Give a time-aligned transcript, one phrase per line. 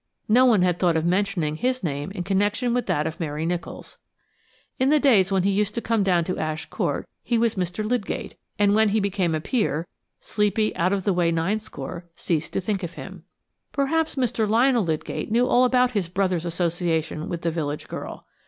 [0.27, 3.99] No one had thought of mentioning his name in connection with that of Mary Nicholls.
[4.79, 7.87] In the days when he used to come down to Ash Court he was Mr.
[7.87, 9.87] Lydgate, and, when he became a peer,
[10.19, 13.25] sleepy, out of the way Ninescore ceased to think of him.
[13.71, 14.49] Perhaps Mr.
[14.49, 18.25] Lionel Lydgate knew all about his brother's association with the village girl.